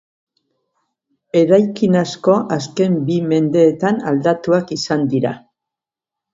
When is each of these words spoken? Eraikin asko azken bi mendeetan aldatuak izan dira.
Eraikin 1.41 1.99
asko 2.01 2.39
azken 2.57 2.97
bi 3.11 3.21
mendeetan 3.29 4.03
aldatuak 4.15 4.77
izan 4.81 5.09
dira. 5.17 5.39